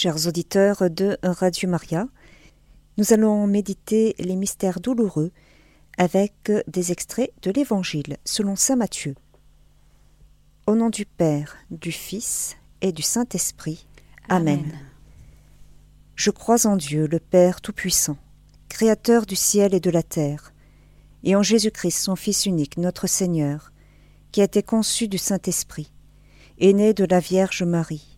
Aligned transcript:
Chers 0.00 0.28
auditeurs 0.28 0.88
de 0.90 1.18
Radio 1.24 1.68
Maria, 1.68 2.06
nous 2.98 3.12
allons 3.12 3.48
méditer 3.48 4.14
les 4.20 4.36
mystères 4.36 4.78
douloureux 4.78 5.32
avec 5.96 6.52
des 6.68 6.92
extraits 6.92 7.32
de 7.42 7.50
l'Évangile 7.50 8.16
selon 8.24 8.54
Saint 8.54 8.76
Matthieu. 8.76 9.16
Au 10.68 10.76
nom 10.76 10.88
du 10.88 11.04
Père, 11.04 11.56
du 11.72 11.90
Fils 11.90 12.56
et 12.80 12.92
du 12.92 13.02
Saint-Esprit. 13.02 13.88
Amen. 14.28 14.70
Je 16.14 16.30
crois 16.30 16.64
en 16.68 16.76
Dieu, 16.76 17.08
le 17.08 17.18
Père 17.18 17.60
Tout-Puissant, 17.60 18.18
Créateur 18.68 19.26
du 19.26 19.34
ciel 19.34 19.74
et 19.74 19.80
de 19.80 19.90
la 19.90 20.04
terre, 20.04 20.52
et 21.24 21.34
en 21.34 21.42
Jésus-Christ, 21.42 21.98
son 22.04 22.14
Fils 22.14 22.46
unique, 22.46 22.76
notre 22.76 23.08
Seigneur, 23.08 23.72
qui 24.30 24.42
a 24.42 24.44
été 24.44 24.62
conçu 24.62 25.08
du 25.08 25.18
Saint-Esprit, 25.18 25.92
est 26.60 26.72
né 26.72 26.94
de 26.94 27.04
la 27.04 27.18
Vierge 27.18 27.64
Marie, 27.64 28.17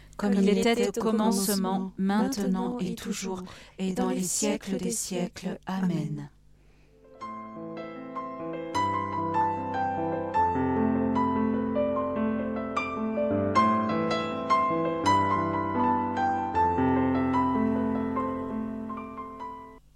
Comme 0.21 0.33
il 0.33 0.49
était 0.49 0.87
au 0.87 1.01
commencement, 1.01 1.93
maintenant 1.97 2.77
et 2.77 2.93
toujours, 2.93 3.41
et 3.79 3.93
dans 3.93 4.11
les 4.11 4.21
siècles 4.21 4.77
des 4.77 4.91
siècles. 4.91 5.57
Amen. 5.65 6.29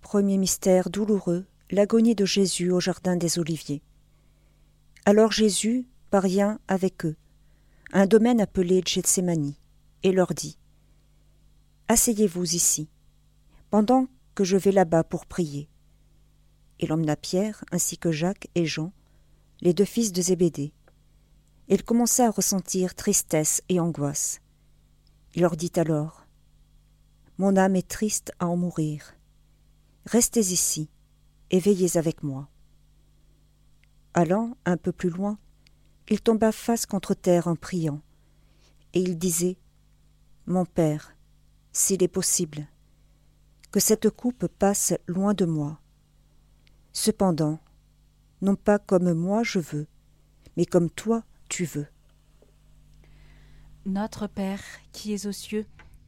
Premier 0.02 0.40
mystère 0.40 0.90
douloureux, 0.90 1.46
l'agonie 1.70 2.16
de 2.16 2.26
Jésus 2.26 2.72
au 2.72 2.80
jardin 2.80 3.16
des 3.16 3.38
Oliviers. 3.38 3.84
Alors 5.06 5.32
Jésus 5.32 5.86
parvient 6.10 6.58
avec 6.68 7.06
eux, 7.06 7.16
à 7.94 8.02
un 8.02 8.08
domaine 8.08 8.42
appelé 8.42 8.82
Gethsemane, 8.84 9.54
et 10.06 10.12
leur 10.12 10.36
dit 10.36 10.60
Asseyez-vous 11.88 12.56
ici, 12.56 12.88
pendant 13.72 14.08
que 14.36 14.44
je 14.44 14.56
vais 14.56 14.72
là-bas 14.72 15.04
pour 15.04 15.26
prier. 15.26 15.68
Il 16.80 16.94
emmena 16.94 17.16
Pierre 17.16 17.66
ainsi 17.72 17.98
que 17.98 18.12
Jacques 18.12 18.48
et 18.54 18.68
Jean, 18.68 18.94
les 19.62 19.74
deux 19.74 19.86
fils 19.86 20.12
de 20.12 20.22
Zébédée. 20.22 20.74
Il 21.70 21.84
commença 21.84 22.28
à 22.28 22.30
ressentir 22.30 22.94
tristesse 22.94 23.64
et 23.68 23.80
angoisse. 23.80 24.42
Il 25.34 25.42
leur 25.42 25.58
dit 25.58 25.72
alors 25.76 26.28
Mon 27.40 27.58
âme 27.58 27.76
est 27.76 27.88
triste 27.88 28.32
à 28.38 28.46
en 28.46 28.58
mourir. 28.58 29.16
Restez 30.06 30.52
ici 30.52 30.88
et 31.50 31.60
veillez 31.60 31.98
avec 31.98 32.22
moi. 32.22 32.48
Allant 34.14 34.56
un 34.66 34.78
peu 34.78 34.92
plus 34.92 35.10
loin, 35.10 35.40
il 36.10 36.22
tomba 36.22 36.52
face 36.52 36.86
contre 36.86 37.16
terre 37.16 37.48
en 37.48 37.56
priant, 37.56 38.02
et 38.94 39.00
il 39.00 39.18
disait 39.18 39.58
Mon 40.48 40.64
Père, 40.64 41.16
s'il 41.72 42.04
est 42.04 42.08
possible, 42.08 42.68
que 43.72 43.80
cette 43.80 44.12
coupe 44.12 44.46
passe 44.46 44.94
loin 45.08 45.34
de 45.34 45.46
moi. 45.46 45.80
Cependant, 46.94 47.60
non 48.44 48.56
pas 48.56 48.78
comme 48.78 49.12
moi 49.14 49.42
je 49.42 49.58
veux, 49.58 49.88
mais 50.56 50.68
comme 50.68 50.92
toi 50.92 51.24
tu 51.50 51.66
veux. 51.66 51.88
Notre 53.88 54.28
Père 54.28 54.62
qui 54.92 55.14
es 55.14 55.26
aux 55.26 55.32
cieux, 55.32 55.66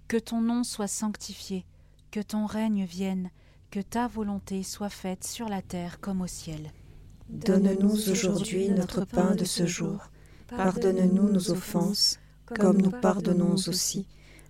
que 0.08 0.18
ton 0.18 0.40
nom 0.40 0.64
soit 0.64 0.88
sanctifié, 0.88 1.66
que 2.12 2.20
ton 2.20 2.46
règne 2.46 2.86
vienne, 2.86 3.32
que 3.72 3.80
ta 3.80 4.08
volonté 4.08 4.62
soit 4.62 4.90
faite 4.90 5.24
sur 5.24 5.50
la 5.50 5.64
terre 5.64 6.00
comme 6.00 6.22
au 6.22 6.28
ciel. 6.28 6.72
Donne-nous 7.30 8.10
aujourd'hui 8.12 8.70
notre 8.70 9.04
pain 9.04 9.34
de 9.34 9.46
ce 9.46 9.66
jour. 9.66 10.12
Pardonne-nous 10.48 11.32
nos 11.32 11.50
offenses, 11.50 12.20
comme 12.46 12.80
nous 12.80 12.92
pardonnons 12.92 13.56
aussi 13.68 14.06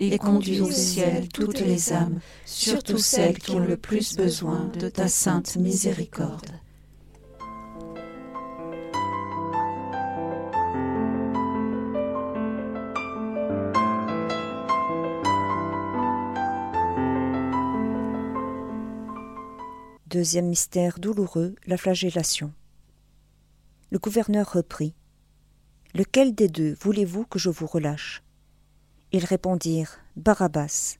et 0.00 0.18
conduis 0.18 0.60
au 0.60 0.70
ciel 0.70 1.28
toutes 1.28 1.60
les 1.60 1.92
âmes, 1.92 2.20
surtout 2.44 2.98
celles 2.98 3.38
qui 3.38 3.52
ont 3.52 3.58
le 3.58 3.76
plus 3.76 4.16
besoin 4.16 4.70
de 4.78 4.88
ta 4.88 5.08
sainte 5.08 5.56
miséricorde. 5.56 6.52
Deuxième 20.06 20.46
mystère 20.46 20.98
douloureux, 20.98 21.54
la 21.66 21.76
flagellation. 21.76 22.52
Le 23.90 23.98
gouverneur 23.98 24.50
reprit. 24.50 24.94
Lequel 25.94 26.34
des 26.34 26.48
deux 26.48 26.74
voulez-vous 26.80 27.24
que 27.24 27.38
je 27.38 27.50
vous 27.50 27.66
relâche? 27.66 28.22
Ils 29.12 29.24
répondirent 29.24 29.98
Barabbas. 30.16 30.98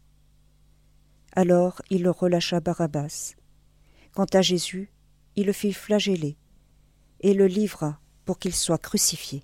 Alors 1.33 1.83
il 1.91 2.09
relâcha 2.09 2.61
Barabbas. 2.61 3.35
Quant 4.15 4.27
à 4.33 4.43
Jésus, 4.43 4.91
il 5.37 5.47
le 5.47 5.53
fit 5.53 5.73
flageller 5.73 6.37
et 7.21 7.35
le 7.35 7.47
livra 7.47 8.01
pour 8.25 8.39
qu'il 8.39 8.55
soit 8.55 8.79
crucifié. 8.79 9.43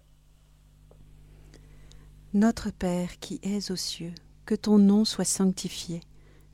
Notre 2.32 2.70
Père 2.70 3.18
qui 3.20 3.40
es 3.42 3.70
aux 3.70 3.76
cieux, 3.76 4.14
que 4.44 4.54
ton 4.54 4.78
nom 4.78 5.04
soit 5.04 5.24
sanctifié, 5.24 6.00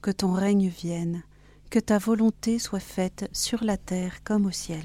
que 0.03 0.11
ton 0.11 0.33
règne 0.33 0.69
vienne 0.69 1.23
que 1.71 1.79
ta 1.79 1.99
volonté 1.99 2.59
soit 2.59 2.81
faite 2.81 3.31
sur 3.33 3.63
la 3.63 3.77
terre 3.77 4.25
comme 4.25 4.45
au 4.45 4.51
ciel. 4.51 4.85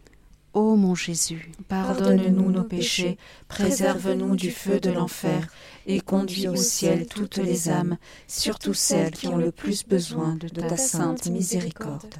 Ô 0.53 0.75
mon 0.75 0.95
Jésus, 0.95 1.49
pardonne-nous 1.69 2.51
nos 2.51 2.63
péchés, 2.65 3.17
préserve-nous 3.47 4.35
du 4.35 4.51
feu 4.51 4.81
de 4.81 4.91
l'enfer, 4.91 5.47
et 5.85 6.01
conduis 6.01 6.49
au 6.49 6.57
ciel 6.57 7.05
toutes 7.05 7.37
les 7.37 7.69
âmes, 7.69 7.97
surtout 8.27 8.73
celles 8.73 9.11
qui 9.11 9.27
ont 9.27 9.37
le 9.37 9.53
plus 9.53 9.85
besoin 9.85 10.35
de 10.35 10.49
ta 10.49 10.75
sainte 10.75 11.27
miséricorde. 11.29 12.15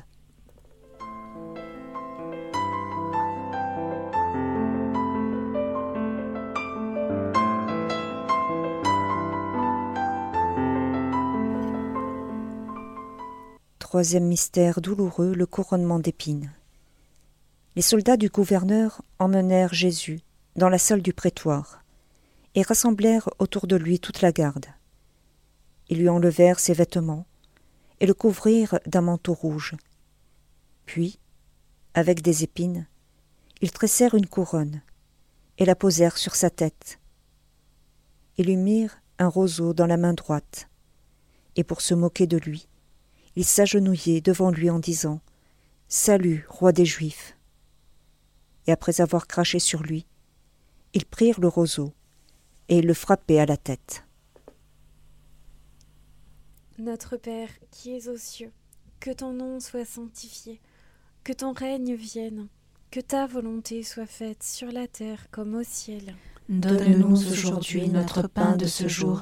Troisième 13.79 14.23
mystère 14.23 14.79
douloureux, 14.79 15.33
le 15.33 15.45
couronnement 15.45 15.99
d'épines. 15.99 16.53
Les 17.77 17.81
soldats 17.81 18.17
du 18.17 18.27
gouverneur 18.27 19.01
emmenèrent 19.17 19.73
Jésus 19.73 20.19
dans 20.57 20.67
la 20.67 20.77
salle 20.77 21.01
du 21.01 21.13
prétoire 21.13 21.85
et 22.53 22.63
rassemblèrent 22.63 23.29
autour 23.39 23.65
de 23.65 23.77
lui 23.77 23.97
toute 23.97 24.21
la 24.21 24.33
garde. 24.33 24.65
Ils 25.87 25.99
lui 25.99 26.09
enlevèrent 26.09 26.59
ses 26.59 26.73
vêtements 26.73 27.25
et 28.01 28.07
le 28.07 28.13
couvrirent 28.13 28.77
d'un 28.87 28.99
manteau 28.99 29.33
rouge. 29.33 29.75
Puis, 30.85 31.17
avec 31.93 32.21
des 32.21 32.43
épines, 32.43 32.87
ils 33.61 33.71
tressèrent 33.71 34.15
une 34.15 34.27
couronne 34.27 34.81
et 35.57 35.63
la 35.63 35.75
posèrent 35.75 36.17
sur 36.17 36.35
sa 36.35 36.49
tête. 36.49 36.99
Ils 38.37 38.47
lui 38.47 38.57
mirent 38.57 38.97
un 39.17 39.29
roseau 39.29 39.73
dans 39.73 39.87
la 39.87 39.97
main 39.97 40.13
droite, 40.13 40.67
et 41.55 41.63
pour 41.63 41.79
se 41.79 41.93
moquer 41.93 42.27
de 42.27 42.37
lui, 42.37 42.67
ils 43.37 43.45
s'agenouillaient 43.45 44.19
devant 44.19 44.51
lui 44.51 44.69
en 44.69 44.79
disant 44.79 45.21
Salut, 45.87 46.45
roi 46.49 46.73
des 46.73 46.85
Juifs 46.85 47.37
et 48.67 48.71
après 48.71 49.01
avoir 49.01 49.27
craché 49.27 49.59
sur 49.59 49.83
lui, 49.83 50.05
ils 50.93 51.05
prirent 51.05 51.39
le 51.39 51.47
roseau 51.47 51.93
et 52.69 52.81
le 52.81 52.93
frappaient 52.93 53.39
à 53.39 53.45
la 53.45 53.57
tête. 53.57 54.05
Notre 56.77 57.17
Père 57.17 57.49
qui 57.69 57.95
es 57.95 58.07
aux 58.07 58.17
cieux, 58.17 58.51
que 58.99 59.11
ton 59.11 59.33
nom 59.33 59.59
soit 59.59 59.85
sanctifié, 59.85 60.59
que 61.23 61.33
ton 61.33 61.53
règne 61.53 61.93
vienne, 61.93 62.47
que 62.89 62.99
ta 62.99 63.27
volonté 63.27 63.83
soit 63.83 64.05
faite 64.05 64.43
sur 64.43 64.71
la 64.71 64.87
terre 64.87 65.29
comme 65.31 65.55
au 65.55 65.63
ciel. 65.63 66.15
Donne-nous 66.49 67.27
aujourd'hui 67.29 67.87
notre 67.87 68.27
pain 68.27 68.57
de 68.57 68.65
ce 68.65 68.87
jour. 68.87 69.21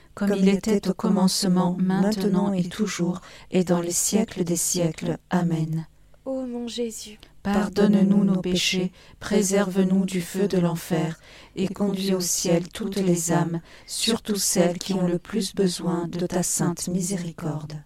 Comme 0.13 0.33
il 0.35 0.49
était 0.49 0.89
au 0.89 0.93
commencement, 0.93 1.77
maintenant 1.79 2.53
et 2.53 2.63
toujours, 2.63 3.21
et 3.49 3.63
dans 3.63 3.81
les 3.81 3.91
siècles 3.91 4.43
des 4.43 4.55
siècles. 4.55 5.17
Amen. 5.29 5.87
Ô 6.25 6.45
mon 6.45 6.67
Jésus, 6.67 7.17
pardonne-nous 7.41 8.23
nos 8.23 8.41
péchés, 8.41 8.91
préserve-nous 9.19 10.05
du 10.05 10.21
feu 10.21 10.47
de 10.47 10.59
l'enfer, 10.59 11.19
et 11.55 11.67
conduis 11.67 12.13
au 12.13 12.19
ciel 12.19 12.69
toutes 12.69 12.97
les 12.97 13.31
âmes, 13.31 13.61
surtout 13.87 14.35
celles 14.35 14.77
qui 14.77 14.93
ont 14.93 15.07
le 15.07 15.17
plus 15.17 15.55
besoin 15.55 16.07
de 16.07 16.27
ta 16.27 16.43
sainte 16.43 16.87
miséricorde. 16.89 17.81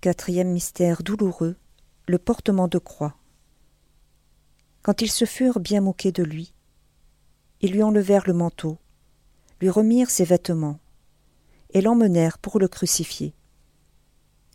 Quatrième 0.00 0.52
mystère 0.52 1.02
douloureux, 1.02 1.56
le 2.06 2.18
portement 2.18 2.68
de 2.68 2.78
croix. 2.78 3.16
Quand 4.82 5.02
ils 5.02 5.10
se 5.10 5.24
furent 5.24 5.58
bien 5.58 5.80
moqués 5.80 6.12
de 6.12 6.22
lui, 6.22 6.54
ils 7.60 7.72
lui 7.72 7.82
enlevèrent 7.82 8.28
le 8.28 8.32
manteau, 8.32 8.78
lui 9.60 9.68
remirent 9.68 10.10
ses 10.10 10.24
vêtements, 10.24 10.78
et 11.70 11.80
l'emmenèrent 11.80 12.38
pour 12.38 12.60
le 12.60 12.68
crucifier. 12.68 13.34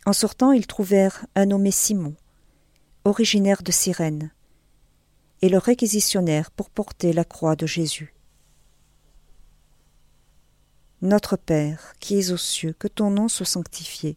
En 0.06 0.14
sortant, 0.14 0.52
ils 0.52 0.66
trouvèrent 0.66 1.26
un 1.34 1.44
nommé 1.44 1.70
Simon, 1.70 2.16
originaire 3.04 3.62
de 3.62 3.70
Cyrène, 3.70 4.32
et 5.42 5.50
le 5.50 5.58
réquisitionnèrent 5.58 6.52
pour 6.52 6.70
porter 6.70 7.12
la 7.12 7.26
croix 7.26 7.54
de 7.54 7.66
Jésus. 7.66 8.14
Notre 11.02 11.36
Père, 11.36 11.92
qui 12.00 12.18
es 12.18 12.30
aux 12.30 12.38
cieux, 12.38 12.72
que 12.72 12.88
ton 12.88 13.10
nom 13.10 13.28
soit 13.28 13.44
sanctifié 13.44 14.16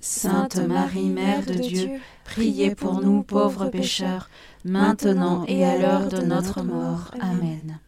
Sainte 0.00 0.56
Marie, 0.56 1.10
Mère 1.10 1.44
de 1.44 1.52
Dieu, 1.52 1.90
priez 2.24 2.74
pour 2.74 3.02
nous 3.02 3.22
pauvres 3.22 3.66
pécheurs, 3.66 4.30
maintenant 4.64 5.44
et 5.46 5.62
à 5.64 5.76
l'heure 5.76 6.08
de 6.08 6.22
notre 6.22 6.62
mort. 6.62 7.10
Amen. 7.20 7.78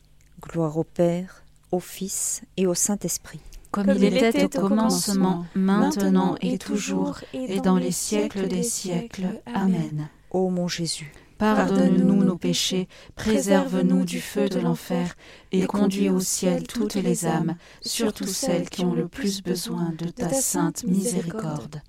Gloire 0.42 0.76
au 0.76 0.84
Père, 0.84 1.42
au 1.70 1.80
Fils 1.80 2.42
et 2.58 2.66
au 2.66 2.74
Saint-Esprit. 2.74 3.40
Comme, 3.70 3.88
il 3.96 4.04
était 4.04 4.58
au 4.58 4.68
commencement, 4.68 5.46
maintenant 5.54 6.36
et 6.42 6.58
toujours, 6.58 7.20
et 7.32 7.60
dans 7.60 7.76
les 7.76 7.92
siècles 7.92 8.46
des 8.46 8.62
siècles. 8.62 9.40
Amen. 9.46 10.10
Ô 10.30 10.50
mon 10.50 10.68
Jésus, 10.68 11.14
pardonne-nous 11.38 12.24
nos 12.24 12.36
péchés, 12.36 12.88
préserve-nous 13.16 14.04
du 14.04 14.20
feu 14.20 14.50
de 14.50 14.60
l'enfer, 14.60 15.14
et 15.50 15.66
conduis 15.66 16.10
au 16.10 16.20
ciel 16.20 16.66
toutes 16.66 16.96
les 16.96 17.24
âmes, 17.24 17.56
surtout 17.80 18.26
celles 18.26 18.68
qui 18.68 18.84
ont 18.84 18.94
le 18.94 19.08
plus 19.08 19.42
besoin 19.42 19.94
de 19.96 20.10
ta 20.10 20.28
sainte 20.28 20.84
miséricorde. 20.84 21.80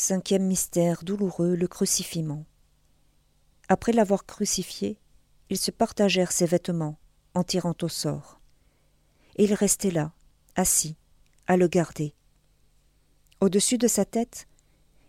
Cinquième 0.00 0.46
mystère 0.46 1.02
douloureux, 1.02 1.56
le 1.56 1.66
crucifiement. 1.66 2.46
Après 3.66 3.90
l'avoir 3.90 4.26
crucifié, 4.26 4.96
ils 5.50 5.58
se 5.58 5.72
partagèrent 5.72 6.30
ses 6.30 6.46
vêtements 6.46 7.00
en 7.34 7.42
tirant 7.42 7.74
au 7.82 7.88
sort. 7.88 8.40
Et 9.34 9.42
il 9.42 9.54
restait 9.54 9.90
là, 9.90 10.12
assis, 10.54 10.96
à 11.48 11.56
le 11.56 11.66
garder. 11.66 12.14
Au-dessus 13.40 13.76
de 13.76 13.88
sa 13.88 14.04
tête, 14.04 14.46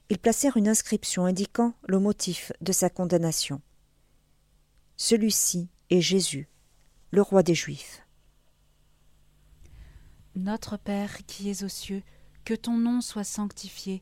ils 0.09 0.17
placèrent 0.17 0.57
une 0.57 0.67
inscription 0.67 1.23
indiquant 1.25 1.75
le 1.87 1.99
motif 1.99 2.51
de 2.59 2.71
sa 2.71 2.89
condamnation. 2.89 3.61
Celui-ci 4.97 5.69
est 5.91 6.01
Jésus, 6.01 6.49
le 7.11 7.21
roi 7.21 7.43
des 7.43 7.53
Juifs. 7.53 8.01
Notre 10.33 10.77
Père 10.77 11.27
qui 11.27 11.51
es 11.51 11.63
aux 11.63 11.69
cieux, 11.69 12.01
que 12.43 12.55
ton 12.55 12.75
nom 12.75 13.01
soit 13.01 13.23
sanctifié, 13.23 14.01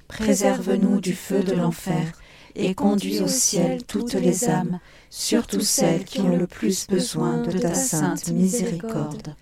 préserve-nous 0.11 0.99
du 0.99 1.13
feu 1.13 1.43
de 1.43 1.53
l'enfer, 1.53 2.11
et 2.55 2.75
conduis 2.75 3.21
au 3.21 3.27
ciel 3.27 3.83
toutes 3.85 4.13
les 4.13 4.49
âmes, 4.49 4.79
surtout 5.09 5.61
celles 5.61 6.03
qui 6.03 6.19
ont 6.19 6.35
le 6.35 6.47
plus 6.47 6.87
besoin 6.87 7.37
de 7.37 7.57
ta 7.57 7.73
sainte 7.73 8.29
miséricorde. 8.29 9.35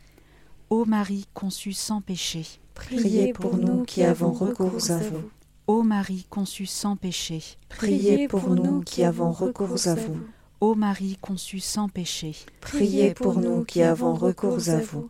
Ô 0.69 0.85
Marie 0.85 1.25
conçue 1.33 1.73
sans 1.73 2.01
péché, 2.01 2.45
priez 2.75 3.33
pour 3.33 3.57
nous 3.57 3.83
qui 3.83 4.03
avons 4.03 4.31
recours 4.31 4.91
à 4.91 4.97
vous. 4.97 5.29
Ô 5.65 5.81
Marie 5.81 6.25
conçue 6.29 6.67
sans 6.67 6.95
péché, 6.95 7.41
priez 7.67 8.27
pour 8.27 8.49
nous 8.49 8.81
qui 8.81 9.03
avons 9.03 9.31
recours 9.31 9.87
à 9.87 9.95
vous. 9.95 10.19
Ô 10.61 10.75
Marie 10.75 11.17
conçue 11.21 11.59
sans 11.59 11.89
péché, 11.89 12.35
priez 12.61 13.13
pour 13.13 13.39
nous 13.39 13.63
qui 13.63 13.81
avons 13.81 14.13
recours 14.13 14.69
à 14.69 14.77
vous. 14.77 15.09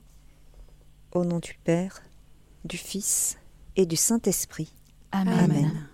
Au 1.12 1.26
nom 1.26 1.40
du 1.40 1.58
Père, 1.64 2.02
du 2.64 2.78
Fils 2.78 3.38
et 3.76 3.86
du 3.86 3.96
Saint-Esprit. 3.96 4.72
Amen. 5.14 5.90